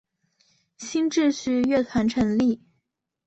[0.77, 2.59] 新秩序乐团成立。